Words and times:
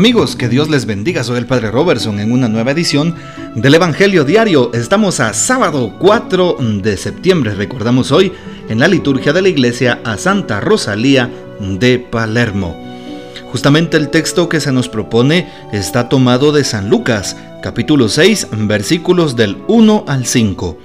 Amigos, 0.00 0.34
que 0.34 0.48
Dios 0.48 0.70
les 0.70 0.86
bendiga. 0.86 1.22
Soy 1.22 1.36
el 1.36 1.44
Padre 1.44 1.70
Robertson 1.70 2.20
en 2.20 2.32
una 2.32 2.48
nueva 2.48 2.70
edición 2.70 3.14
del 3.54 3.74
Evangelio 3.74 4.24
Diario. 4.24 4.70
Estamos 4.72 5.20
a 5.20 5.34
sábado 5.34 5.94
4 5.98 6.56
de 6.82 6.96
septiembre. 6.96 7.54
Recordamos 7.54 8.10
hoy 8.10 8.32
en 8.70 8.78
la 8.78 8.88
liturgia 8.88 9.34
de 9.34 9.42
la 9.42 9.50
iglesia 9.50 10.00
a 10.02 10.16
Santa 10.16 10.58
Rosalía 10.58 11.30
de 11.60 11.98
Palermo. 11.98 12.74
Justamente 13.52 13.98
el 13.98 14.08
texto 14.08 14.48
que 14.48 14.60
se 14.60 14.72
nos 14.72 14.88
propone 14.88 15.50
está 15.70 16.08
tomado 16.08 16.50
de 16.50 16.64
San 16.64 16.88
Lucas, 16.88 17.36
capítulo 17.62 18.08
6, 18.08 18.46
versículos 18.52 19.36
del 19.36 19.58
1 19.68 20.06
al 20.08 20.24
5. 20.24 20.78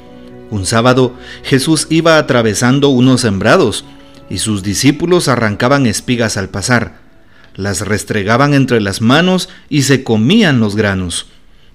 Un 0.52 0.66
sábado 0.66 1.14
Jesús 1.42 1.88
iba 1.90 2.18
atravesando 2.18 2.90
unos 2.90 3.22
sembrados 3.22 3.86
y 4.30 4.40
sus 4.40 4.62
discípulos 4.62 5.30
arrancaban 5.30 5.86
espigas 5.86 6.36
al 6.36 6.50
pasar 6.50 7.05
las 7.56 7.82
restregaban 7.82 8.54
entre 8.54 8.82
las 8.82 9.02
manos 9.02 9.50
y 9.70 9.84
se 9.84 10.04
comían 10.04 10.60
los 10.60 10.76
granos. 10.76 11.28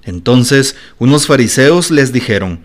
Entonces 0.05 0.77
unos 0.99 1.27
fariseos 1.27 1.91
les 1.91 2.13
dijeron, 2.13 2.61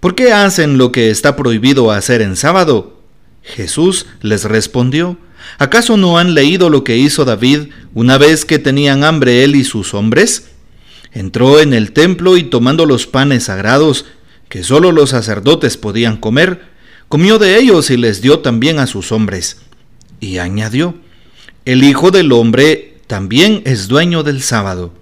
¿Por 0.00 0.14
qué 0.14 0.32
hacen 0.32 0.78
lo 0.78 0.92
que 0.92 1.10
está 1.10 1.36
prohibido 1.36 1.92
hacer 1.92 2.22
en 2.22 2.34
sábado? 2.34 3.02
Jesús 3.42 4.06
les 4.22 4.44
respondió, 4.44 5.18
¿acaso 5.58 5.98
no 5.98 6.18
han 6.18 6.32
leído 6.32 6.70
lo 6.70 6.84
que 6.84 6.96
hizo 6.96 7.26
David 7.26 7.68
una 7.92 8.16
vez 8.16 8.46
que 8.46 8.58
tenían 8.58 9.04
hambre 9.04 9.44
él 9.44 9.56
y 9.56 9.64
sus 9.64 9.92
hombres? 9.92 10.52
Entró 11.12 11.60
en 11.60 11.74
el 11.74 11.92
templo 11.92 12.38
y 12.38 12.44
tomando 12.44 12.86
los 12.86 13.06
panes 13.06 13.44
sagrados, 13.44 14.06
que 14.48 14.64
sólo 14.64 14.90
los 14.90 15.10
sacerdotes 15.10 15.76
podían 15.76 16.16
comer, 16.16 16.62
comió 17.08 17.38
de 17.38 17.58
ellos 17.58 17.90
y 17.90 17.98
les 17.98 18.22
dio 18.22 18.38
también 18.38 18.78
a 18.78 18.86
sus 18.86 19.12
hombres. 19.12 19.60
Y 20.18 20.38
añadió, 20.38 20.94
el 21.64 21.84
Hijo 21.84 22.10
del 22.10 22.32
Hombre 22.32 22.94
también 23.06 23.62
es 23.66 23.88
dueño 23.88 24.22
del 24.22 24.42
sábado. 24.42 24.92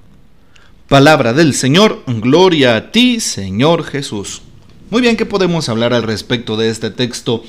Palabra 0.89 1.33
del 1.33 1.55
Señor, 1.55 2.03
gloria 2.06 2.77
a 2.77 2.91
ti, 2.91 3.20
Señor 3.20 3.84
Jesús. 3.84 4.42
Muy 4.91 5.03
bien, 5.03 5.17
¿qué 5.17 5.27
podemos 5.27 5.69
hablar 5.69 5.92
al 5.92 6.03
respecto 6.03 6.56
de 6.56 6.70
este 6.70 6.91
texto? 6.91 7.45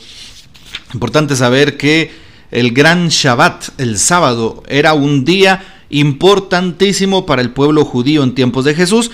Importante 0.93 1.35
saber 1.35 1.77
que 1.77 2.11
el 2.51 2.71
gran 2.71 3.07
Shabbat, 3.07 3.79
el 3.79 3.97
sábado, 3.97 4.63
era 4.67 4.93
un 4.93 5.25
día 5.25 5.83
importantísimo 5.89 7.25
para 7.25 7.41
el 7.41 7.51
pueblo 7.51 7.85
judío 7.85 8.23
en 8.23 8.35
tiempos 8.35 8.65
de 8.65 8.75
Jesús 8.75 9.09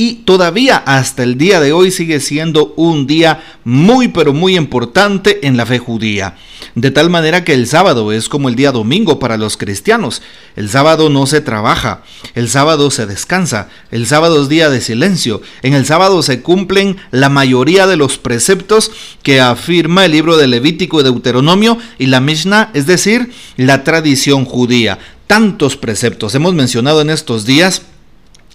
y 0.00 0.22
todavía 0.24 0.78
hasta 0.78 1.24
el 1.24 1.36
día 1.36 1.60
de 1.60 1.74
hoy 1.74 1.90
sigue 1.90 2.20
siendo 2.20 2.72
un 2.76 3.06
día 3.06 3.42
muy 3.64 4.08
pero 4.08 4.32
muy 4.32 4.56
importante 4.56 5.46
en 5.46 5.58
la 5.58 5.66
fe 5.66 5.78
judía. 5.78 6.36
De 6.74 6.90
tal 6.90 7.10
manera 7.10 7.44
que 7.44 7.52
el 7.52 7.66
sábado 7.66 8.10
es 8.10 8.30
como 8.30 8.48
el 8.48 8.54
día 8.54 8.72
domingo 8.72 9.18
para 9.18 9.36
los 9.36 9.58
cristianos. 9.58 10.22
El 10.56 10.70
sábado 10.70 11.10
no 11.10 11.26
se 11.26 11.42
trabaja, 11.42 12.02
el 12.34 12.48
sábado 12.48 12.90
se 12.90 13.04
descansa, 13.04 13.68
el 13.90 14.06
sábado 14.06 14.40
es 14.40 14.48
día 14.48 14.70
de 14.70 14.80
silencio. 14.80 15.42
En 15.60 15.74
el 15.74 15.84
sábado 15.84 16.22
se 16.22 16.40
cumplen 16.40 16.96
la 17.10 17.28
mayoría 17.28 17.86
de 17.86 17.98
los 17.98 18.16
preceptos 18.16 18.92
que 19.22 19.42
afirma 19.42 20.06
el 20.06 20.12
libro 20.12 20.38
de 20.38 20.46
Levítico 20.46 21.00
y 21.00 21.04
Deuteronomio 21.04 21.76
y 21.98 22.06
la 22.06 22.20
Mishnah, 22.22 22.70
es 22.72 22.86
decir, 22.86 23.32
la 23.58 23.84
tradición 23.84 24.46
judía. 24.46 24.98
Tantos 25.26 25.76
preceptos 25.76 26.34
hemos 26.34 26.54
mencionado 26.54 27.02
en 27.02 27.10
estos 27.10 27.44
días 27.44 27.82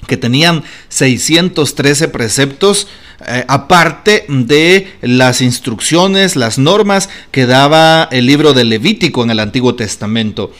que 0.07 0.17
tenían 0.17 0.63
613 0.89 2.07
preceptos, 2.09 2.87
eh, 3.27 3.45
aparte 3.47 4.25
de 4.27 4.93
las 5.01 5.41
instrucciones, 5.41 6.35
las 6.35 6.57
normas 6.57 7.09
que 7.31 7.45
daba 7.45 8.07
el 8.11 8.25
libro 8.25 8.53
de 8.53 8.65
Levítico 8.65 9.23
en 9.23 9.31
el 9.31 9.39
Antiguo 9.39 9.75
Testamento. 9.75 10.51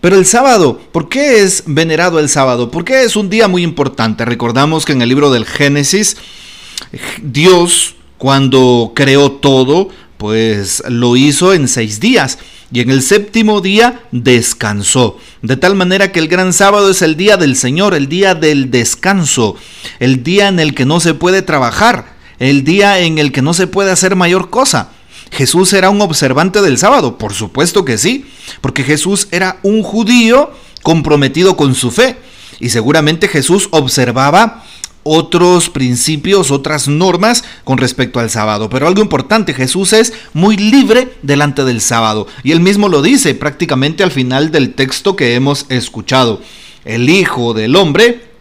Pero 0.00 0.16
el 0.16 0.26
sábado, 0.26 0.78
¿por 0.92 1.08
qué 1.08 1.42
es 1.42 1.64
venerado 1.66 2.18
el 2.18 2.28
sábado? 2.28 2.70
¿Por 2.70 2.84
qué 2.84 3.04
es 3.04 3.16
un 3.16 3.30
día 3.30 3.48
muy 3.48 3.62
importante? 3.62 4.24
Recordamos 4.24 4.84
que 4.84 4.92
en 4.92 5.00
el 5.00 5.08
libro 5.08 5.30
del 5.30 5.46
Génesis, 5.46 6.18
Dios, 7.22 7.94
cuando 8.18 8.92
creó 8.94 9.32
todo, 9.32 9.88
pues 10.24 10.82
lo 10.88 11.16
hizo 11.16 11.52
en 11.52 11.68
seis 11.68 12.00
días 12.00 12.38
y 12.72 12.80
en 12.80 12.88
el 12.88 13.02
séptimo 13.02 13.60
día 13.60 14.04
descansó. 14.10 15.18
De 15.42 15.58
tal 15.58 15.74
manera 15.74 16.12
que 16.12 16.18
el 16.18 16.28
gran 16.28 16.54
sábado 16.54 16.88
es 16.88 17.02
el 17.02 17.18
día 17.18 17.36
del 17.36 17.56
Señor, 17.56 17.92
el 17.92 18.08
día 18.08 18.34
del 18.34 18.70
descanso, 18.70 19.54
el 20.00 20.22
día 20.22 20.48
en 20.48 20.60
el 20.60 20.72
que 20.72 20.86
no 20.86 20.98
se 20.98 21.12
puede 21.12 21.42
trabajar, 21.42 22.14
el 22.38 22.64
día 22.64 23.00
en 23.00 23.18
el 23.18 23.32
que 23.32 23.42
no 23.42 23.52
se 23.52 23.66
puede 23.66 23.90
hacer 23.90 24.16
mayor 24.16 24.48
cosa. 24.48 24.92
Jesús 25.30 25.74
era 25.74 25.90
un 25.90 26.00
observante 26.00 26.62
del 26.62 26.78
sábado, 26.78 27.18
por 27.18 27.34
supuesto 27.34 27.84
que 27.84 27.98
sí, 27.98 28.24
porque 28.62 28.82
Jesús 28.82 29.28
era 29.30 29.58
un 29.62 29.82
judío 29.82 30.52
comprometido 30.82 31.54
con 31.54 31.74
su 31.74 31.90
fe. 31.90 32.16
Y 32.60 32.70
seguramente 32.70 33.28
Jesús 33.28 33.68
observaba 33.72 34.64
otros 35.04 35.70
principios, 35.70 36.50
otras 36.50 36.88
normas 36.88 37.44
con 37.62 37.78
respecto 37.78 38.18
al 38.18 38.30
sábado. 38.30 38.68
Pero 38.68 38.88
algo 38.88 39.00
importante, 39.00 39.54
Jesús 39.54 39.92
es 39.92 40.12
muy 40.32 40.56
libre 40.56 41.12
delante 41.22 41.64
del 41.64 41.80
sábado. 41.80 42.26
Y 42.42 42.52
él 42.52 42.60
mismo 42.60 42.88
lo 42.88 43.02
dice 43.02 43.34
prácticamente 43.34 44.02
al 44.02 44.10
final 44.10 44.50
del 44.50 44.74
texto 44.74 45.14
que 45.14 45.34
hemos 45.34 45.66
escuchado. 45.68 46.40
El 46.84 47.08
Hijo 47.08 47.54
del 47.54 47.76
Hombre 47.76 48.34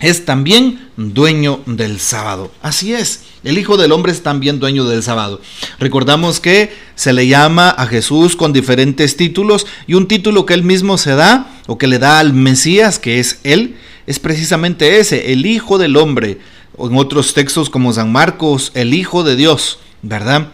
es 0.00 0.24
también 0.24 0.88
dueño 0.96 1.60
del 1.66 2.00
sábado. 2.00 2.50
Así 2.62 2.92
es, 2.92 3.22
el 3.42 3.58
Hijo 3.58 3.76
del 3.76 3.92
Hombre 3.92 4.12
es 4.12 4.22
también 4.22 4.58
dueño 4.58 4.84
del 4.84 5.02
sábado. 5.02 5.40
Recordamos 5.78 6.40
que 6.40 6.72
se 6.94 7.12
le 7.12 7.26
llama 7.26 7.70
a 7.70 7.86
Jesús 7.86 8.36
con 8.36 8.52
diferentes 8.52 9.16
títulos 9.16 9.66
y 9.86 9.94
un 9.94 10.08
título 10.08 10.46
que 10.46 10.54
él 10.54 10.62
mismo 10.62 10.98
se 10.98 11.14
da 11.14 11.60
o 11.66 11.78
que 11.78 11.86
le 11.86 11.98
da 11.98 12.18
al 12.18 12.34
Mesías, 12.34 12.98
que 12.98 13.20
es 13.20 13.40
él, 13.44 13.76
es 14.06 14.18
precisamente 14.18 14.98
ese, 14.98 15.32
el 15.32 15.46
Hijo 15.46 15.78
del 15.78 15.96
Hombre, 15.96 16.38
o 16.76 16.88
en 16.88 16.96
otros 16.96 17.34
textos 17.34 17.70
como 17.70 17.92
San 17.92 18.12
Marcos, 18.12 18.72
el 18.74 18.94
Hijo 18.94 19.22
de 19.22 19.36
Dios, 19.36 19.78
¿verdad? 20.02 20.48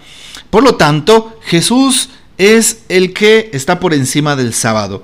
Por 0.51 0.63
lo 0.63 0.77
tanto, 0.77 1.39
Jesús 1.43 2.11
es 2.39 2.83
el 2.89 3.13
que 3.13 3.51
está 3.53 3.81
por 3.81 3.95
encima 3.95 4.37
del 4.37 4.55
sábado. 4.55 5.03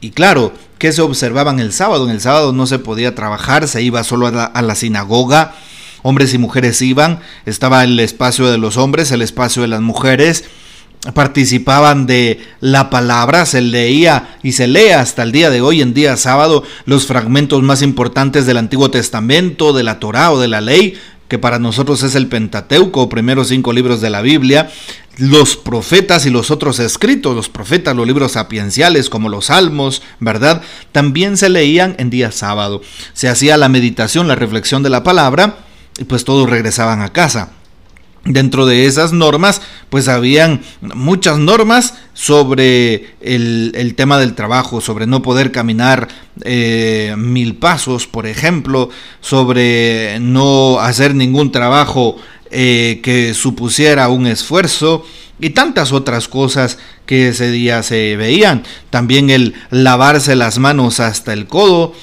Y 0.00 0.10
claro, 0.10 0.52
¿qué 0.78 0.92
se 0.92 1.02
observaba 1.02 1.50
en 1.50 1.60
el 1.60 1.72
sábado? 1.72 2.04
En 2.04 2.10
el 2.10 2.20
sábado 2.20 2.52
no 2.52 2.66
se 2.66 2.78
podía 2.78 3.14
trabajar, 3.14 3.66
se 3.68 3.82
iba 3.82 4.04
solo 4.04 4.26
a 4.26 4.30
la, 4.30 4.44
a 4.44 4.62
la 4.62 4.74
sinagoga, 4.74 5.54
hombres 6.02 6.34
y 6.34 6.38
mujeres 6.38 6.80
iban, 6.82 7.20
estaba 7.46 7.82
el 7.82 7.98
espacio 7.98 8.46
de 8.50 8.58
los 8.58 8.76
hombres, 8.76 9.10
el 9.10 9.22
espacio 9.22 9.62
de 9.62 9.68
las 9.68 9.80
mujeres, 9.80 10.44
participaban 11.14 12.06
de 12.06 12.40
la 12.60 12.90
palabra, 12.90 13.46
se 13.46 13.60
leía 13.60 14.36
y 14.42 14.52
se 14.52 14.66
lee 14.66 14.90
hasta 14.90 15.22
el 15.22 15.32
día 15.32 15.50
de 15.50 15.60
hoy, 15.60 15.82
en 15.82 15.94
día 15.94 16.16
sábado, 16.16 16.62
los 16.84 17.06
fragmentos 17.06 17.62
más 17.62 17.82
importantes 17.82 18.46
del 18.46 18.56
Antiguo 18.56 18.90
Testamento, 18.90 19.72
de 19.72 19.82
la 19.82 20.00
Torá 20.00 20.32
o 20.32 20.40
de 20.40 20.48
la 20.48 20.60
ley, 20.60 20.94
que 21.28 21.38
para 21.38 21.58
nosotros 21.58 22.02
es 22.02 22.14
el 22.14 22.28
Pentateuco, 22.28 23.08
primeros 23.08 23.48
cinco 23.48 23.72
libros 23.72 24.00
de 24.00 24.10
la 24.10 24.22
Biblia, 24.22 24.70
los 25.18 25.56
profetas 25.56 26.26
y 26.26 26.30
los 26.30 26.50
otros 26.50 26.78
escritos, 26.78 27.34
los 27.34 27.48
profetas, 27.48 27.96
los 27.96 28.06
libros 28.06 28.32
sapienciales 28.32 29.08
como 29.08 29.28
los 29.28 29.46
salmos, 29.46 30.02
¿verdad? 30.20 30.62
También 30.92 31.36
se 31.36 31.48
leían 31.48 31.96
en 31.98 32.10
día 32.10 32.30
sábado. 32.30 32.82
Se 33.12 33.28
hacía 33.28 33.56
la 33.56 33.68
meditación, 33.68 34.28
la 34.28 34.34
reflexión 34.34 34.82
de 34.82 34.90
la 34.90 35.02
palabra 35.02 35.58
y 35.98 36.04
pues 36.04 36.24
todos 36.24 36.48
regresaban 36.48 37.00
a 37.00 37.12
casa. 37.12 37.55
Dentro 38.26 38.66
de 38.66 38.86
esas 38.86 39.12
normas, 39.12 39.62
pues 39.88 40.08
habían 40.08 40.60
muchas 40.80 41.38
normas 41.38 41.94
sobre 42.12 43.14
el, 43.20 43.94
tema 43.96 44.18
del 44.18 44.34
trabajo, 44.34 44.80
sobre 44.80 45.06
no 45.06 45.22
poder 45.22 45.52
caminar 45.52 46.08
eh, 46.42 47.14
mil 47.16 47.54
pasos, 47.56 48.06
por 48.06 48.26
ejemplo, 48.26 48.90
sobre 49.20 50.18
no 50.20 50.80
hacer 50.80 51.14
ningún 51.14 51.52
trabajo 51.52 52.16
eh, 52.50 53.00
que 53.02 53.32
supusiera 53.32 54.08
un 54.08 54.26
esfuerzo, 54.26 55.04
y 55.38 55.50
tantas 55.50 55.92
otras 55.92 56.28
cosas 56.28 56.78
que 57.06 57.28
ese 57.28 57.50
día 57.50 57.82
se 57.82 58.16
veían. 58.16 58.64
También 58.90 59.30
el 59.30 59.54
lavarse 59.70 60.36
las 60.36 60.58
manos 60.58 61.00
hasta 61.00 61.32
el 61.32 61.46
codo 61.46 61.94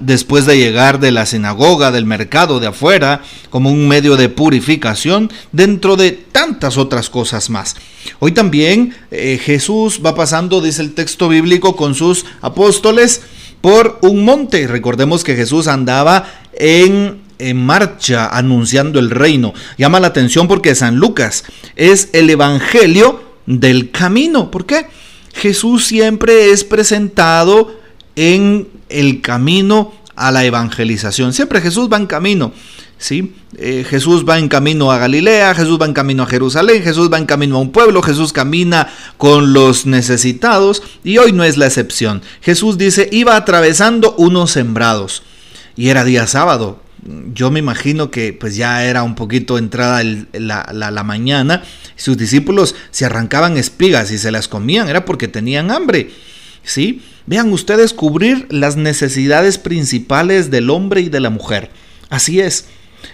después 0.00 0.46
de 0.46 0.58
llegar 0.58 1.00
de 1.00 1.12
la 1.12 1.26
sinagoga, 1.26 1.92
del 1.92 2.06
mercado 2.06 2.60
de 2.60 2.68
afuera, 2.68 3.22
como 3.50 3.70
un 3.70 3.86
medio 3.86 4.16
de 4.16 4.30
purificación, 4.30 5.30
dentro 5.52 5.96
de 5.96 6.12
tantas 6.12 6.78
otras 6.78 7.10
cosas 7.10 7.50
más. 7.50 7.76
Hoy 8.18 8.32
también 8.32 8.96
eh, 9.10 9.38
Jesús 9.42 10.00
va 10.04 10.14
pasando, 10.14 10.62
dice 10.62 10.82
el 10.82 10.94
texto 10.94 11.28
bíblico, 11.28 11.76
con 11.76 11.94
sus 11.94 12.24
apóstoles 12.40 13.22
por 13.60 13.98
un 14.02 14.24
monte. 14.24 14.66
Recordemos 14.66 15.24
que 15.24 15.36
Jesús 15.36 15.68
andaba 15.68 16.24
en 16.58 17.26
en 17.38 17.64
marcha 17.66 18.26
anunciando 18.28 18.98
el 18.98 19.10
reino. 19.10 19.52
Llama 19.76 20.00
la 20.00 20.06
atención 20.06 20.48
porque 20.48 20.74
San 20.74 20.96
Lucas 20.96 21.44
es 21.76 22.08
el 22.12 22.30
evangelio 22.30 23.25
del 23.46 23.90
camino. 23.90 24.50
¿Por 24.50 24.66
qué? 24.66 24.86
Jesús 25.34 25.86
siempre 25.86 26.50
es 26.50 26.64
presentado 26.64 27.78
en 28.14 28.68
el 28.88 29.20
camino 29.20 29.92
a 30.14 30.30
la 30.30 30.44
evangelización. 30.44 31.32
Siempre 31.32 31.60
Jesús 31.60 31.88
va 31.92 31.98
en 31.98 32.06
camino. 32.06 32.52
¿sí? 32.98 33.34
Eh, 33.58 33.84
Jesús 33.88 34.24
va 34.28 34.38
en 34.38 34.48
camino 34.48 34.90
a 34.90 34.98
Galilea, 34.98 35.54
Jesús 35.54 35.78
va 35.80 35.86
en 35.86 35.92
camino 35.92 36.22
a 36.22 36.26
Jerusalén, 36.26 36.82
Jesús 36.82 37.10
va 37.12 37.18
en 37.18 37.26
camino 37.26 37.56
a 37.56 37.60
un 37.60 37.72
pueblo, 37.72 38.02
Jesús 38.02 38.32
camina 38.32 38.88
con 39.16 39.52
los 39.52 39.86
necesitados 39.86 40.82
y 41.04 41.18
hoy 41.18 41.32
no 41.32 41.44
es 41.44 41.56
la 41.56 41.66
excepción. 41.66 42.22
Jesús 42.40 42.78
dice, 42.78 43.08
iba 43.12 43.36
atravesando 43.36 44.14
unos 44.18 44.50
sembrados 44.50 45.22
y 45.76 45.88
era 45.88 46.04
día 46.04 46.26
sábado. 46.26 46.80
Yo 47.32 47.50
me 47.50 47.60
imagino 47.60 48.10
que 48.10 48.32
pues 48.32 48.56
ya 48.56 48.84
era 48.84 49.02
un 49.02 49.14
poquito 49.14 49.58
entrada 49.58 50.02
la, 50.32 50.70
la 50.72 51.02
mañana. 51.04 51.62
Sus 51.96 52.16
discípulos 52.16 52.74
se 52.90 53.04
arrancaban 53.04 53.56
espigas 53.56 54.10
y 54.10 54.18
se 54.18 54.30
las 54.30 54.48
comían, 54.48 54.88
era 54.88 55.04
porque 55.04 55.28
tenían 55.28 55.70
hambre. 55.70 56.10
¿Sí? 56.62 57.02
Vean 57.26 57.52
ustedes 57.52 57.92
cubrir 57.92 58.46
las 58.50 58.76
necesidades 58.76 59.58
principales 59.58 60.50
del 60.50 60.70
hombre 60.70 61.00
y 61.02 61.08
de 61.08 61.20
la 61.20 61.30
mujer. 61.30 61.70
Así 62.08 62.40
es. 62.40 62.66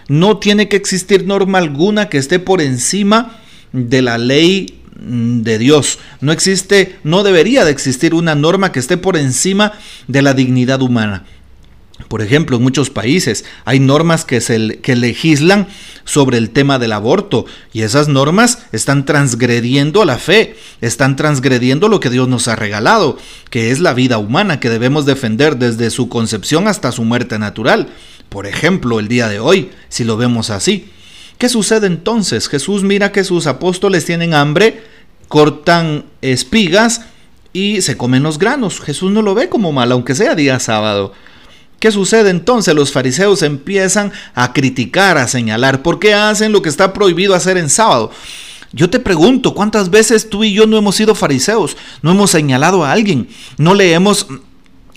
No 0.08 0.38
tiene 0.38 0.68
que 0.68 0.76
existir 0.76 1.26
norma 1.26 1.58
alguna 1.58 2.08
que 2.08 2.18
esté 2.18 2.38
por 2.38 2.60
encima 2.60 3.38
de 3.72 4.02
la 4.02 4.18
ley 4.18 4.80
mm, 5.00 5.42
de 5.42 5.58
Dios. 5.58 5.98
No 6.20 6.32
existe, 6.32 6.96
no 7.04 7.22
debería 7.22 7.64
de 7.64 7.70
existir 7.70 8.14
una 8.14 8.34
norma 8.34 8.72
que 8.72 8.80
esté 8.80 8.96
por 8.96 9.16
encima 9.16 9.72
de 10.08 10.22
la 10.22 10.34
dignidad 10.34 10.82
humana. 10.82 11.24
Por 12.12 12.20
ejemplo, 12.20 12.58
en 12.58 12.62
muchos 12.62 12.90
países 12.90 13.46
hay 13.64 13.80
normas 13.80 14.26
que, 14.26 14.42
se, 14.42 14.80
que 14.80 14.96
legislan 14.96 15.66
sobre 16.04 16.36
el 16.36 16.50
tema 16.50 16.78
del 16.78 16.92
aborto 16.92 17.46
y 17.72 17.80
esas 17.80 18.08
normas 18.08 18.66
están 18.70 19.06
transgrediendo 19.06 20.04
la 20.04 20.18
fe, 20.18 20.54
están 20.82 21.16
transgrediendo 21.16 21.88
lo 21.88 22.00
que 22.00 22.10
Dios 22.10 22.28
nos 22.28 22.48
ha 22.48 22.54
regalado, 22.54 23.16
que 23.48 23.70
es 23.70 23.80
la 23.80 23.94
vida 23.94 24.18
humana 24.18 24.60
que 24.60 24.68
debemos 24.68 25.06
defender 25.06 25.56
desde 25.56 25.88
su 25.88 26.10
concepción 26.10 26.68
hasta 26.68 26.92
su 26.92 27.02
muerte 27.02 27.38
natural. 27.38 27.88
Por 28.28 28.46
ejemplo, 28.46 29.00
el 29.00 29.08
día 29.08 29.28
de 29.28 29.40
hoy, 29.40 29.70
si 29.88 30.04
lo 30.04 30.18
vemos 30.18 30.50
así. 30.50 30.90
¿Qué 31.38 31.48
sucede 31.48 31.86
entonces? 31.86 32.46
Jesús 32.46 32.82
mira 32.82 33.10
que 33.10 33.24
sus 33.24 33.46
apóstoles 33.46 34.04
tienen 34.04 34.34
hambre, 34.34 34.82
cortan 35.28 36.04
espigas 36.20 37.06
y 37.54 37.80
se 37.80 37.96
comen 37.96 38.22
los 38.22 38.38
granos. 38.38 38.82
Jesús 38.82 39.10
no 39.10 39.22
lo 39.22 39.34
ve 39.34 39.48
como 39.48 39.72
mal, 39.72 39.90
aunque 39.92 40.14
sea 40.14 40.34
día 40.34 40.60
sábado. 40.60 41.14
¿Qué 41.82 41.90
sucede 41.90 42.30
entonces? 42.30 42.76
Los 42.76 42.92
fariseos 42.92 43.42
empiezan 43.42 44.12
a 44.36 44.52
criticar, 44.52 45.18
a 45.18 45.26
señalar, 45.26 45.82
¿por 45.82 45.98
qué 45.98 46.14
hacen 46.14 46.52
lo 46.52 46.62
que 46.62 46.68
está 46.68 46.92
prohibido 46.92 47.34
hacer 47.34 47.56
en 47.56 47.68
sábado? 47.68 48.12
Yo 48.72 48.88
te 48.88 49.00
pregunto, 49.00 49.52
¿cuántas 49.52 49.90
veces 49.90 50.30
tú 50.30 50.44
y 50.44 50.52
yo 50.52 50.64
no 50.68 50.78
hemos 50.78 50.94
sido 50.94 51.16
fariseos? 51.16 51.76
No 52.00 52.12
hemos 52.12 52.30
señalado 52.30 52.84
a 52.84 52.92
alguien, 52.92 53.26
no 53.58 53.74
le 53.74 53.94
hemos 53.94 54.28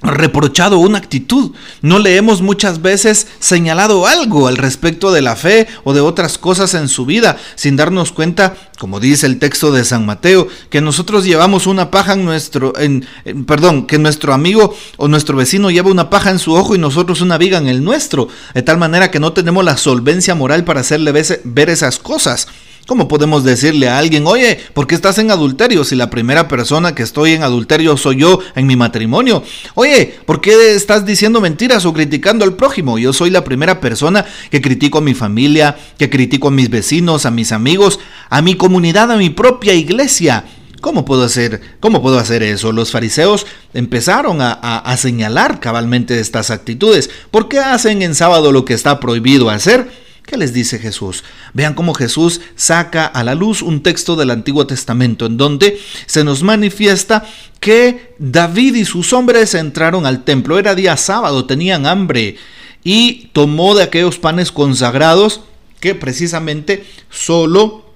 reprochado 0.07 0.77
una 0.77 0.97
actitud. 0.97 1.51
No 1.81 1.99
le 1.99 2.17
hemos 2.17 2.41
muchas 2.41 2.81
veces 2.81 3.27
señalado 3.39 4.07
algo 4.07 4.47
al 4.47 4.57
respecto 4.57 5.11
de 5.11 5.21
la 5.21 5.35
fe 5.35 5.67
o 5.83 5.93
de 5.93 6.01
otras 6.01 6.37
cosas 6.37 6.73
en 6.73 6.87
su 6.87 7.05
vida, 7.05 7.37
sin 7.55 7.75
darnos 7.75 8.11
cuenta, 8.11 8.55
como 8.79 8.99
dice 8.99 9.25
el 9.25 9.39
texto 9.39 9.71
de 9.71 9.83
San 9.83 10.05
Mateo, 10.05 10.47
que 10.69 10.81
nosotros 10.81 11.25
llevamos 11.25 11.67
una 11.67 11.91
paja 11.91 12.13
en 12.13 12.25
nuestro, 12.25 12.73
en, 12.77 13.05
perdón, 13.45 13.87
que 13.87 13.99
nuestro 13.99 14.33
amigo 14.33 14.75
o 14.97 15.07
nuestro 15.07 15.37
vecino 15.37 15.71
lleva 15.71 15.91
una 15.91 16.09
paja 16.09 16.31
en 16.31 16.39
su 16.39 16.53
ojo 16.53 16.75
y 16.75 16.79
nosotros 16.79 17.21
una 17.21 17.37
viga 17.37 17.57
en 17.57 17.67
el 17.67 17.83
nuestro, 17.83 18.27
de 18.53 18.61
tal 18.61 18.77
manera 18.77 19.11
que 19.11 19.19
no 19.19 19.33
tenemos 19.33 19.63
la 19.63 19.77
solvencia 19.77 20.35
moral 20.35 20.63
para 20.63 20.81
hacerle 20.81 21.11
ver 21.11 21.69
esas 21.69 21.99
cosas. 21.99 22.47
¿Cómo 22.87 23.07
podemos 23.07 23.43
decirle 23.43 23.89
a 23.89 23.97
alguien, 23.97 24.27
oye, 24.27 24.59
¿por 24.73 24.85
qué 24.85 24.93
estás 24.93 25.17
en 25.17 25.31
adulterio 25.31 25.83
si 25.83 25.95
la 25.95 26.11
primera 26.11 26.47
persona 26.47 26.93
que 26.93 27.01
estoy 27.01 27.31
en 27.31 27.41
adulterio 27.41 27.97
soy 27.97 28.17
yo 28.17 28.39
en 28.55 28.67
mi 28.67 28.75
matrimonio? 28.75 29.41
Oye, 29.73 30.19
¿por 30.27 30.39
qué 30.39 30.75
estás 30.75 31.03
diciendo 31.03 31.41
mentiras 31.41 31.83
o 31.85 31.93
criticando 31.93 32.45
al 32.45 32.55
prójimo? 32.55 32.99
Yo 32.99 33.11
soy 33.11 33.31
la 33.31 33.43
primera 33.43 33.81
persona 33.81 34.23
que 34.51 34.61
critico 34.61 34.99
a 34.99 35.01
mi 35.01 35.15
familia, 35.15 35.75
que 35.97 36.11
critico 36.11 36.49
a 36.49 36.51
mis 36.51 36.69
vecinos, 36.69 37.25
a 37.25 37.31
mis 37.31 37.51
amigos, 37.51 37.99
a 38.29 38.43
mi 38.43 38.53
comunidad, 38.53 39.11
a 39.11 39.17
mi 39.17 39.31
propia 39.31 39.73
iglesia. 39.73 40.45
¿Cómo 40.79 41.05
puedo 41.05 41.23
hacer, 41.23 41.61
cómo 41.79 42.03
puedo 42.03 42.19
hacer 42.19 42.43
eso? 42.43 42.71
Los 42.71 42.91
fariseos 42.91 43.47
empezaron 43.73 44.41
a, 44.41 44.51
a 44.51 44.97
señalar 44.97 45.59
cabalmente 45.59 46.19
estas 46.19 46.51
actitudes. 46.51 47.09
¿Por 47.31 47.47
qué 47.47 47.57
hacen 47.57 48.03
en 48.03 48.13
sábado 48.13 48.51
lo 48.51 48.63
que 48.63 48.75
está 48.75 48.99
prohibido 48.99 49.49
hacer? 49.49 50.04
¿Qué 50.25 50.37
les 50.37 50.53
dice 50.53 50.79
Jesús? 50.79 51.23
Vean 51.53 51.75
cómo 51.75 51.93
Jesús 51.93 52.41
saca 52.55 53.05
a 53.05 53.23
la 53.23 53.35
luz 53.35 53.61
un 53.61 53.83
texto 53.83 54.15
del 54.15 54.31
Antiguo 54.31 54.65
Testamento 54.65 55.27
en 55.27 55.37
donde 55.37 55.79
se 56.07 56.23
nos 56.23 56.41
manifiesta 56.41 57.25
que 57.59 58.15
David 58.17 58.75
y 58.75 58.85
sus 58.85 59.13
hombres 59.13 59.53
entraron 59.53 60.07
al 60.07 60.23
templo. 60.23 60.57
Era 60.57 60.73
día 60.73 60.97
sábado, 60.97 61.45
tenían 61.45 61.85
hambre 61.85 62.37
y 62.83 63.27
tomó 63.33 63.75
de 63.75 63.83
aquellos 63.83 64.17
panes 64.17 64.51
consagrados 64.51 65.41
que 65.79 65.93
precisamente 65.93 66.85
solo, 67.11 67.93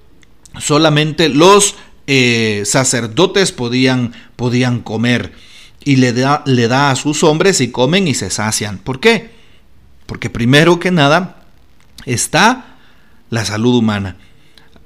solamente 0.59 1.29
los 1.29 1.75
eh, 2.05 2.61
sacerdotes 2.65 3.51
podían, 3.51 4.13
podían 4.35 4.81
comer. 4.81 5.33
Y 5.83 5.95
le 5.95 6.13
da, 6.13 6.43
le 6.45 6.67
da 6.67 6.91
a 6.91 6.95
sus 6.95 7.23
hombres 7.23 7.59
y 7.61 7.71
comen 7.71 8.07
y 8.07 8.13
se 8.13 8.29
sacian. 8.29 8.77
¿Por 8.77 8.99
qué? 8.99 9.31
Porque 10.05 10.29
primero 10.29 10.79
que 10.79 10.91
nada 10.91 11.38
está 12.13 12.77
la 13.29 13.45
salud 13.45 13.75
humana. 13.75 14.17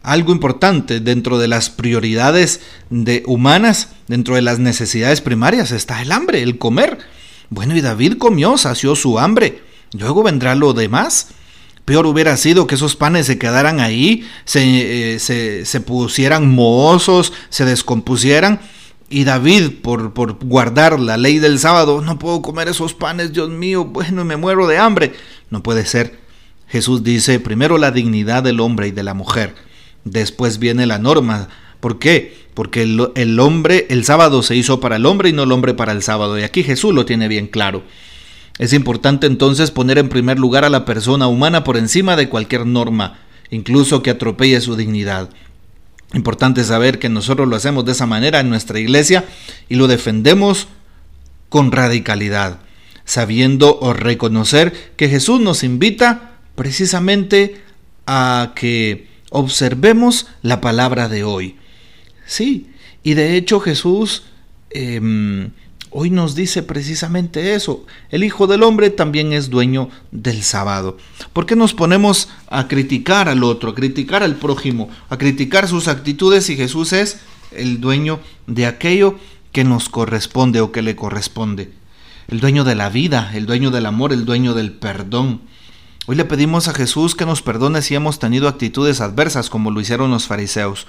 Algo 0.01 0.33
importante 0.33 0.99
dentro 0.99 1.37
de 1.37 1.47
las 1.47 1.69
prioridades 1.69 2.59
de 2.89 3.23
humanas, 3.25 3.89
dentro 4.07 4.35
de 4.35 4.41
las 4.41 4.59
necesidades 4.59 5.21
primarias, 5.21 5.71
está 5.71 6.01
el 6.01 6.11
hambre, 6.11 6.43
el 6.43 6.57
comer. 6.57 6.99
Bueno, 7.49 7.75
y 7.75 7.81
David 7.81 8.17
comió, 8.17 8.57
sació 8.57 8.95
su 8.95 9.17
hambre. 9.17 9.61
Luego 9.93 10.23
vendrá 10.23 10.55
lo 10.55 10.73
demás. 10.73 11.29
Peor 11.85 12.05
hubiera 12.05 12.35
sido 12.37 12.67
que 12.67 12.75
esos 12.75 12.95
panes 12.95 13.27
se 13.27 13.37
quedaran 13.37 13.79
ahí, 13.79 14.27
se, 14.45 15.15
eh, 15.15 15.19
se, 15.19 15.81
pusieran 15.81 16.49
mohosos, 16.49 17.33
se 17.49 17.65
descompusieran. 17.65 18.59
Y 19.09 19.25
David, 19.25 19.81
por, 19.81 20.13
por 20.13 20.43
guardar 20.43 20.99
la 20.99 21.17
ley 21.17 21.39
del 21.39 21.59
sábado, 21.59 22.01
no 22.01 22.17
puedo 22.17 22.41
comer 22.41 22.69
esos 22.69 22.93
panes, 22.93 23.31
Dios 23.31 23.49
mío, 23.49 23.85
bueno, 23.85 24.25
me 24.25 24.37
muero 24.37 24.65
de 24.67 24.77
hambre. 24.77 25.13
No 25.49 25.61
puede 25.61 25.85
ser. 25.85 26.22
Jesús 26.73 27.03
dice, 27.03 27.39
primero 27.39 27.77
la 27.77 27.91
dignidad 27.91 28.41
del 28.41 28.59
hombre 28.59 28.87
y 28.87 28.91
de 28.91 29.03
la 29.03 29.13
mujer, 29.13 29.53
después 30.05 30.57
viene 30.57 30.87
la 30.87 30.97
norma. 30.97 31.47
¿Por 31.79 31.99
qué? 31.99 32.35
Porque 32.55 32.81
el, 32.81 33.39
hombre, 33.39 33.85
el 33.91 34.03
sábado 34.05 34.41
se 34.41 34.55
hizo 34.55 34.79
para 34.79 34.95
el 34.95 35.05
hombre 35.05 35.29
y 35.29 35.33
no 35.33 35.43
el 35.43 35.51
hombre 35.51 35.75
para 35.75 35.91
el 35.91 36.01
sábado. 36.01 36.39
Y 36.39 36.41
aquí 36.41 36.63
Jesús 36.63 36.91
lo 36.91 37.05
tiene 37.05 37.27
bien 37.27 37.45
claro. 37.45 37.83
Es 38.57 38.73
importante 38.73 39.27
entonces 39.27 39.69
poner 39.69 39.99
en 39.99 40.09
primer 40.09 40.39
lugar 40.39 40.65
a 40.65 40.71
la 40.71 40.83
persona 40.83 41.27
humana 41.27 41.63
por 41.63 41.77
encima 41.77 42.15
de 42.15 42.27
cualquier 42.27 42.65
norma, 42.65 43.19
incluso 43.51 44.01
que 44.01 44.09
atropelle 44.09 44.59
su 44.59 44.75
dignidad. 44.75 45.29
Importante 46.15 46.63
saber 46.63 46.97
que 46.97 47.07
nosotros 47.07 47.47
lo 47.47 47.55
hacemos 47.55 47.85
de 47.85 47.91
esa 47.91 48.07
manera 48.07 48.39
en 48.39 48.49
nuestra 48.49 48.79
iglesia 48.79 49.25
y 49.69 49.75
lo 49.75 49.85
defendemos 49.85 50.69
con 51.49 51.71
radicalidad, 51.71 52.61
sabiendo 53.05 53.77
o 53.79 53.93
reconocer 53.93 54.73
que 54.97 55.07
Jesús 55.07 55.39
nos 55.39 55.63
invita 55.63 56.31
precisamente 56.55 57.61
a 58.05 58.53
que 58.55 59.07
observemos 59.29 60.27
la 60.41 60.61
palabra 60.61 61.09
de 61.09 61.23
hoy. 61.23 61.55
Sí, 62.25 62.69
y 63.03 63.15
de 63.15 63.35
hecho 63.35 63.59
Jesús 63.59 64.23
em, 64.69 65.51
hoy 65.89 66.09
nos 66.09 66.35
dice 66.35 66.63
precisamente 66.63 67.55
eso. 67.55 67.85
El 68.09 68.23
Hijo 68.23 68.47
del 68.47 68.63
Hombre 68.63 68.89
también 68.89 69.33
es 69.33 69.49
dueño 69.49 69.89
del 70.11 70.43
sábado. 70.43 70.97
¿Por 71.33 71.45
qué 71.45 71.55
nos 71.55 71.73
ponemos 71.73 72.29
a 72.47 72.67
criticar 72.67 73.27
al 73.27 73.43
otro, 73.43 73.71
a 73.71 73.75
criticar 73.75 74.23
al 74.23 74.35
prójimo, 74.35 74.89
a 75.09 75.17
criticar 75.17 75.67
sus 75.67 75.87
actitudes 75.87 76.45
si 76.45 76.55
Jesús 76.55 76.93
es 76.93 77.19
el 77.51 77.81
dueño 77.81 78.19
de 78.47 78.65
aquello 78.65 79.17
que 79.51 79.63
nos 79.63 79.89
corresponde 79.89 80.61
o 80.61 80.71
que 80.71 80.81
le 80.81 80.95
corresponde? 80.95 81.71
El 82.27 82.39
dueño 82.39 82.63
de 82.63 82.75
la 82.75 82.89
vida, 82.89 83.31
el 83.33 83.45
dueño 83.45 83.69
del 83.69 83.85
amor, 83.85 84.13
el 84.13 84.25
dueño 84.25 84.53
del 84.53 84.71
perdón. 84.71 85.41
Hoy 86.05 86.17
le 86.17 86.25
pedimos 86.25 86.67
a 86.67 86.73
Jesús 86.73 87.15
que 87.15 87.25
nos 87.25 87.41
perdone 87.41 87.81
si 87.81 87.95
hemos 87.95 88.19
tenido 88.19 88.49
actitudes 88.49 88.99
adversas 88.99 89.49
como 89.49 89.71
lo 89.71 89.79
hicieron 89.79 90.11
los 90.11 90.27
fariseos. 90.27 90.85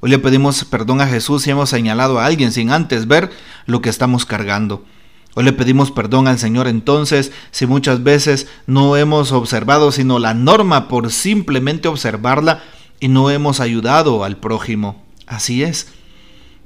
Hoy 0.00 0.10
le 0.10 0.18
pedimos 0.18 0.66
perdón 0.66 1.00
a 1.00 1.06
Jesús 1.06 1.42
si 1.42 1.50
hemos 1.50 1.70
señalado 1.70 2.18
a 2.18 2.26
alguien 2.26 2.52
sin 2.52 2.70
antes 2.70 3.08
ver 3.08 3.30
lo 3.64 3.80
que 3.80 3.88
estamos 3.88 4.26
cargando. 4.26 4.84
Hoy 5.34 5.44
le 5.44 5.54
pedimos 5.54 5.90
perdón 5.90 6.28
al 6.28 6.38
Señor 6.38 6.68
entonces 6.68 7.32
si 7.52 7.64
muchas 7.64 8.02
veces 8.02 8.48
no 8.66 8.98
hemos 8.98 9.32
observado 9.32 9.92
sino 9.92 10.18
la 10.18 10.34
norma 10.34 10.88
por 10.88 11.10
simplemente 11.10 11.88
observarla 11.88 12.62
y 13.00 13.08
no 13.08 13.30
hemos 13.30 13.60
ayudado 13.60 14.24
al 14.24 14.36
prójimo. 14.36 15.02
Así 15.26 15.62
es. 15.62 15.86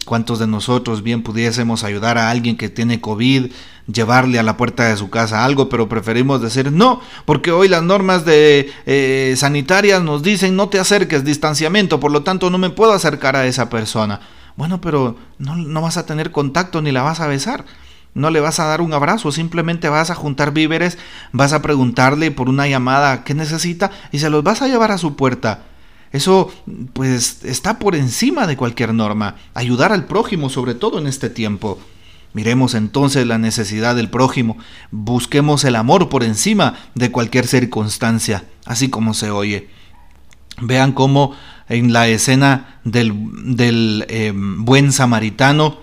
¿Cuántos 0.05 0.39
de 0.39 0.47
nosotros 0.47 1.03
bien 1.03 1.23
pudiésemos 1.23 1.85
ayudar 1.85 2.19
a 2.19 2.31
alguien 2.31 2.57
que 2.57 2.69
tiene 2.69 3.01
COVID, 3.01 3.51
llevarle 3.93 4.39
a 4.39 4.43
la 4.43 4.57
puerta 4.57 4.89
de 4.89 4.97
su 4.97 5.11
casa 5.11 5.45
algo, 5.45 5.69
pero 5.69 5.89
preferimos 5.89 6.41
decir 6.41 6.73
no, 6.73 7.01
porque 7.25 7.53
hoy 7.53 7.69
las 7.69 7.83
normas 7.83 8.25
de 8.25 8.73
eh, 8.87 9.35
sanitarias 9.37 10.03
nos 10.03 10.23
dicen 10.23 10.57
no 10.57 10.69
te 10.69 10.79
acerques, 10.79 11.25
distanciamiento, 11.25 12.01
por 12.01 12.13
lo 12.13 12.23
tanto 12.23 12.51
no 12.51 12.59
me 12.59 12.71
puedo 12.71 12.93
acercar 12.93 13.37
a 13.37 13.47
esa 13.47 13.69
persona. 13.69 14.21
Bueno, 14.57 14.81
pero 14.81 15.17
no, 15.39 15.57
no 15.57 15.81
vas 15.81 15.97
a 15.97 16.07
tener 16.07 16.31
contacto 16.31 16.81
ni 16.81 16.93
la 16.93 17.03
vas 17.03 17.21
a 17.21 17.27
besar. 17.27 17.65
no 18.15 18.31
le 18.31 18.39
vas 18.39 18.61
a 18.61 18.67
dar 18.67 18.81
un 18.81 18.93
abrazo, 18.93 19.33
simplemente 19.33 19.89
vas 19.89 20.11
a 20.11 20.15
juntar 20.15 20.53
víveres, 20.53 20.99
vas 21.33 21.53
a 21.53 21.63
preguntarle 21.63 22.31
por 22.31 22.49
una 22.49 22.69
llamada 22.69 23.25
qué 23.25 23.35
necesita 23.35 23.91
y 24.13 24.21
se 24.21 24.31
los 24.31 24.45
vas 24.45 24.63
a 24.63 24.69
llevar 24.69 24.93
a 24.93 24.99
su 24.99 25.17
puerta. 25.17 25.65
Eso 26.15 26.49
pues 26.93 27.41
está 27.43 27.81
por 27.81 27.97
encima 27.97 28.47
de 28.47 28.57
cualquier 28.57 28.95
norma, 28.95 29.35
ayudar 29.53 29.91
al 29.91 30.07
prójimo 30.07 30.49
sobre 30.49 30.77
todo 30.77 31.01
en 31.01 31.09
este 31.09 31.29
tiempo. 31.29 31.81
Miremos 32.35 32.75
entonces 32.75 33.27
la 33.27 33.37
necesidad 33.37 33.97
del 33.97 34.09
prójimo, 34.09 34.57
busquemos 34.93 35.65
el 35.65 35.75
amor 35.75 36.09
por 36.09 36.23
encima 36.23 36.79
de 36.95 37.11
cualquier 37.11 37.49
circunstancia, 37.49 38.45
así 38.65 38.91
como 38.91 39.13
se 39.13 39.33
oye. 39.33 39.69
Vean 40.61 40.93
cómo 40.93 41.35
en 41.69 41.93
la 41.93 42.07
escena 42.07 42.79
del, 42.85 44.07
eh, 44.09 44.33
buen 44.37 44.93
samaritano, 44.93 45.79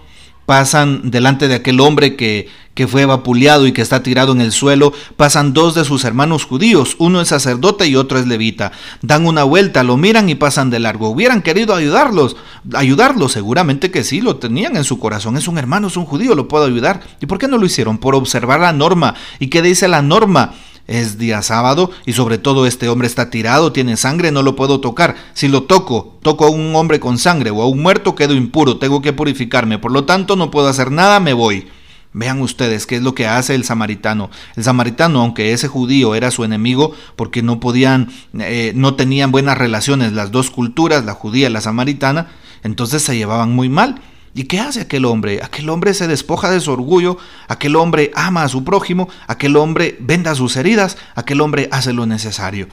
pasan 0.46 1.12
delante 1.12 1.50
de 1.50 1.56
aquel 1.56 1.82
hombre 1.82 2.16
que, 2.16 2.48
que 2.74 2.88
fue 2.88 3.06
vapuleado 3.06 3.68
y 3.68 3.72
que 3.72 3.82
está 3.82 4.04
tirado 4.04 4.32
en 4.32 4.42
el 4.42 4.52
suelo, 4.52 4.94
pasan 5.18 5.54
dos 5.54 5.76
de 5.76 5.84
sus 5.84 6.06
hermanos 6.06 6.46
judíos, 6.46 6.96
uno 7.00 7.22
es 7.22 7.28
sacerdote 7.28 7.88
y 7.88 7.96
otro 7.96 8.20
es 8.20 8.28
levita. 8.28 8.72
Dan 9.02 9.26
una 9.26 9.44
vuelta, 9.44 9.84
lo 9.84 9.98
miran 9.98 10.30
y 10.30 10.36
pasan 10.36 10.70
de 10.70 10.80
largo. 10.80 11.10
Hubieran 11.10 11.42
querido 11.42 11.76
ayudarlos, 11.76 12.38
ayudarlos, 12.74 13.34
seguramente 13.34 13.92
que 13.92 14.04
sí, 14.04 14.22
lo 14.22 14.38
tenían 14.38 14.78
en 14.78 14.84
su 14.84 15.00
corazón. 15.00 15.38
Es 15.38 15.48
un 15.48 15.58
hermano, 15.58 15.88
es 15.88 15.98
un 15.98 16.06
judío, 16.06 16.36
lo 16.36 16.48
puedo 16.48 16.66
ayudar. 16.66 17.02
¿Y 17.20 17.26
por 17.26 17.38
qué 17.38 17.48
no 17.48 17.58
lo 17.58 17.66
hicieron? 17.66 17.98
Por 17.98 18.16
observar 18.16 18.62
la 18.62 18.74
norma. 18.74 19.16
¿Y 19.40 19.48
qué 19.48 19.62
dice 19.62 19.88
la 19.88 20.02
norma? 20.02 20.54
Es 20.88 21.18
día 21.18 21.42
sábado 21.42 21.92
y 22.06 22.14
sobre 22.14 22.38
todo 22.38 22.66
este 22.66 22.90
hombre 22.90 23.08
está 23.08 23.30
tirado, 23.30 23.72
tiene 23.72 23.96
sangre, 23.96 24.32
no 24.32 24.42
lo 24.42 24.56
puedo 24.56 24.82
tocar. 24.82 25.16
Si 25.34 25.48
lo 25.48 25.64
toco, 25.64 26.18
toco 26.22 26.46
a 26.46 26.50
un 26.50 26.76
hombre 26.76 27.00
con 27.00 27.18
sangre 27.18 27.50
o 27.52 27.62
a 27.62 27.68
un 27.68 27.82
muerto, 27.82 28.16
quedo 28.16 28.34
impuro, 28.34 28.78
tengo 28.78 29.02
que 29.02 29.14
purificarme. 29.14 29.78
Por 29.78 29.92
lo 29.92 30.06
tanto, 30.06 30.36
no 30.36 30.52
puedo 30.52 30.68
hacer 30.68 30.92
nada, 30.92 31.20
me 31.20 31.34
voy. 31.34 31.68
Vean 32.14 32.42
ustedes 32.42 32.86
qué 32.86 32.98
es 32.98 33.02
lo 33.02 33.16
que 33.16 33.28
hace 33.28 33.56
el 33.56 33.64
samaritano. 33.64 34.30
El 34.56 34.64
samaritano, 34.64 35.22
aunque 35.22 35.54
ese 35.54 35.68
judío 35.68 36.14
era 36.14 36.30
su 36.30 36.44
enemigo, 36.44 36.94
porque 37.16 37.42
no 37.42 37.60
podían, 37.60 38.10
eh, 38.38 38.74
no 38.76 38.96
tenían 38.96 39.32
buenas 39.32 39.58
relaciones 39.58 40.12
las 40.12 40.32
dos 40.32 40.52
culturas, 40.52 41.06
la 41.06 41.14
judía 41.14 41.48
y 41.50 41.52
la 41.54 41.62
samaritana, 41.62 42.32
entonces 42.64 43.02
se 43.02 43.16
llevaban 43.16 43.54
muy 43.54 43.70
mal. 43.70 44.02
¿Y 44.34 44.46
qué 44.46 44.60
hace 44.60 44.82
aquel 44.82 45.06
hombre? 45.06 45.42
Aquel 45.44 45.70
hombre 45.70 45.94
se 45.94 46.08
despoja 46.08 46.50
de 46.50 46.62
su 46.62 46.72
orgullo, 46.72 47.18
aquel 47.48 47.76
hombre 47.76 48.12
ama 48.16 48.44
a 48.44 48.50
su 48.50 48.64
prójimo, 48.64 49.10
aquel 49.28 49.58
hombre 49.58 49.98
venda 50.00 50.36
sus 50.36 50.56
heridas, 50.56 50.98
aquel 51.16 51.42
hombre 51.42 51.68
hace 51.72 51.92
lo 51.92 52.06
necesario. 52.06 52.68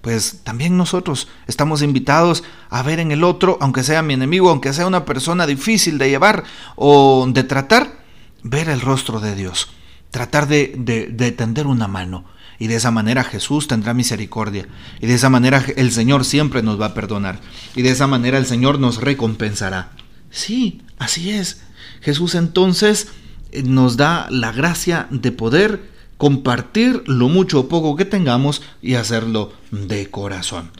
Pues 0.00 0.40
también 0.44 0.76
nosotros 0.76 1.28
estamos 1.46 1.82
invitados 1.82 2.44
a 2.70 2.82
ver 2.82 3.00
en 3.00 3.10
el 3.10 3.24
otro, 3.24 3.58
aunque 3.60 3.82
sea 3.82 4.02
mi 4.02 4.14
enemigo, 4.14 4.50
aunque 4.50 4.72
sea 4.72 4.86
una 4.86 5.04
persona 5.04 5.46
difícil 5.46 5.98
de 5.98 6.08
llevar 6.08 6.44
o 6.76 7.26
de 7.28 7.42
tratar, 7.44 8.05
ver 8.48 8.68
el 8.68 8.80
rostro 8.80 9.20
de 9.20 9.34
Dios, 9.34 9.68
tratar 10.10 10.48
de, 10.48 10.74
de, 10.76 11.32
tender 11.32 11.66
una 11.66 11.88
mano. 11.88 12.24
Y 12.58 12.68
de 12.68 12.76
esa 12.76 12.90
manera 12.90 13.22
Jesús 13.22 13.68
tendrá 13.68 13.92
misericordia. 13.92 14.66
Y 15.00 15.06
de 15.06 15.14
esa 15.14 15.28
manera 15.28 15.62
el 15.76 15.92
Señor 15.92 16.24
siempre 16.24 16.62
nos 16.62 16.80
va 16.80 16.86
a 16.86 16.94
perdonar. 16.94 17.40
Y 17.74 17.82
de 17.82 17.90
esa 17.90 18.06
manera 18.06 18.38
el 18.38 18.46
Señor 18.46 18.78
nos 18.78 19.00
recompensará. 19.02 19.92
Sí, 20.30 20.80
así 20.98 21.30
es. 21.30 21.62
Jesús 22.00 22.34
entonces 22.34 23.08
eh, 23.52 23.62
nos 23.62 23.96
da 23.96 24.26
la 24.30 24.52
gracia 24.52 25.06
de 25.10 25.32
poder 25.32 25.90
compartir 26.16 27.02
lo 27.06 27.28
mucho 27.28 27.60
o 27.60 27.68
poco 27.68 27.94
que 27.94 28.06
tengamos 28.06 28.62
y 28.80 28.94
hacerlo 28.94 29.52
de 29.70 30.10
corazón. 30.10 30.70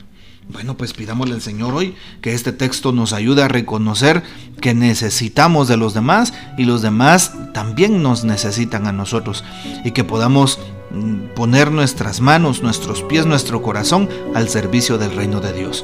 Bueno, 0.49 0.77
pues 0.77 0.93
pidámosle 0.93 1.35
al 1.35 1.41
Señor 1.41 1.73
hoy 1.73 1.93
que 2.21 2.33
este 2.33 2.53
texto 2.53 2.93
nos 2.93 3.11
ayude 3.11 3.43
a 3.43 3.49
reconocer 3.49 4.23
que 4.61 4.73
necesitamos 4.73 5.67
de 5.67 5.75
los 5.75 5.93
demás 5.93 6.33
y 6.57 6.63
los 6.63 6.81
demás 6.81 7.33
también 7.53 8.01
nos 8.01 8.23
necesitan 8.23 8.87
a 8.87 8.93
nosotros 8.93 9.43
y 9.83 9.91
que 9.91 10.05
podamos 10.05 10.59
mm, 10.91 11.35
poner 11.35 11.71
nuestras 11.71 12.21
manos, 12.21 12.63
nuestros 12.63 13.03
pies, 13.03 13.25
nuestro 13.25 13.61
corazón 13.61 14.07
al 14.35 14.47
servicio 14.47 14.97
del 14.97 15.15
reino 15.15 15.41
de 15.41 15.51
Dios. 15.51 15.83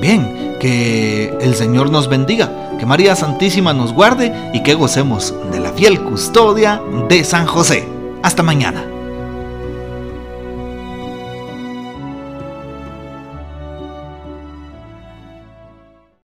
Bien, 0.00 0.56
que 0.60 1.36
el 1.42 1.54
Señor 1.54 1.90
nos 1.90 2.08
bendiga, 2.08 2.50
que 2.78 2.86
María 2.86 3.14
Santísima 3.14 3.74
nos 3.74 3.92
guarde 3.92 4.50
y 4.54 4.62
que 4.62 4.74
gocemos 4.74 5.34
de 5.52 5.60
la 5.60 5.72
fiel 5.74 6.00
custodia 6.00 6.80
de 7.10 7.22
San 7.22 7.46
José. 7.46 7.86
Hasta 8.22 8.42
mañana. 8.42 8.84